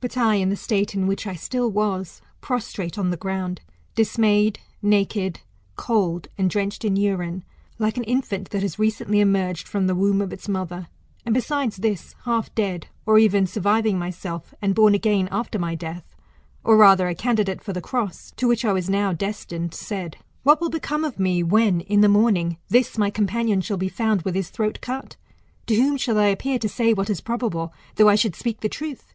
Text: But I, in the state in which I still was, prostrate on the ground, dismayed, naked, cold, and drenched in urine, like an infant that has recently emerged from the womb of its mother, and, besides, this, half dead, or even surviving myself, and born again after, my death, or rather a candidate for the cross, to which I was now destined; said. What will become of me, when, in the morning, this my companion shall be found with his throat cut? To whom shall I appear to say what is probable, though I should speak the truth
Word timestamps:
But 0.00 0.16
I, 0.16 0.36
in 0.36 0.48
the 0.48 0.56
state 0.56 0.94
in 0.94 1.06
which 1.06 1.26
I 1.26 1.34
still 1.34 1.70
was, 1.70 2.22
prostrate 2.40 2.96
on 2.96 3.10
the 3.10 3.16
ground, 3.18 3.60
dismayed, 3.94 4.58
naked, 4.80 5.40
cold, 5.76 6.28
and 6.38 6.48
drenched 6.48 6.82
in 6.82 6.96
urine, 6.96 7.44
like 7.78 7.98
an 7.98 8.02
infant 8.04 8.48
that 8.52 8.62
has 8.62 8.78
recently 8.78 9.20
emerged 9.20 9.68
from 9.68 9.86
the 9.86 9.94
womb 9.94 10.22
of 10.22 10.32
its 10.32 10.48
mother, 10.48 10.88
and, 11.26 11.34
besides, 11.34 11.76
this, 11.76 12.14
half 12.24 12.54
dead, 12.54 12.86
or 13.04 13.18
even 13.18 13.46
surviving 13.46 13.98
myself, 13.98 14.54
and 14.62 14.74
born 14.74 14.94
again 14.94 15.28
after, 15.30 15.58
my 15.58 15.74
death, 15.74 16.16
or 16.64 16.78
rather 16.78 17.06
a 17.06 17.14
candidate 17.14 17.62
for 17.62 17.74
the 17.74 17.82
cross, 17.82 18.32
to 18.38 18.48
which 18.48 18.64
I 18.64 18.72
was 18.72 18.88
now 18.88 19.12
destined; 19.12 19.74
said. 19.74 20.16
What 20.42 20.58
will 20.58 20.70
become 20.70 21.04
of 21.04 21.18
me, 21.20 21.42
when, 21.42 21.82
in 21.82 22.00
the 22.00 22.08
morning, 22.08 22.56
this 22.70 22.96
my 22.96 23.10
companion 23.10 23.60
shall 23.60 23.76
be 23.76 23.90
found 23.90 24.22
with 24.22 24.34
his 24.36 24.48
throat 24.48 24.78
cut? 24.80 25.16
To 25.66 25.74
whom 25.74 25.98
shall 25.98 26.16
I 26.18 26.28
appear 26.28 26.58
to 26.60 26.66
say 26.66 26.94
what 26.94 27.10
is 27.10 27.20
probable, 27.20 27.74
though 27.96 28.08
I 28.08 28.14
should 28.14 28.34
speak 28.34 28.60
the 28.60 28.70
truth 28.70 29.12